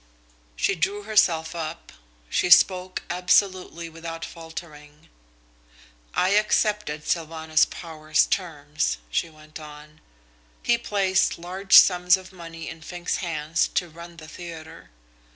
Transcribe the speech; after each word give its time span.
She 0.55 0.73
drew 0.73 1.03
herself 1.03 1.53
up. 1.53 1.91
She 2.27 2.49
spoke 2.49 3.03
absolutely 3.11 3.87
without 3.87 4.25
faltering. 4.25 5.09
"I 6.15 6.29
accepted 6.29 7.05
Sylvanus 7.07 7.65
Power's 7.65 8.25
terms," 8.25 8.97
she 9.11 9.29
went 9.29 9.59
on. 9.59 10.01
"He 10.63 10.79
placed 10.79 11.37
large 11.37 11.73
sums 11.73 12.17
of 12.17 12.33
money 12.33 12.67
in 12.67 12.81
Fink's 12.81 13.17
hands 13.17 13.67
to 13.75 13.89
run 13.89 14.17
the 14.17 14.27
theatre. 14.27 14.89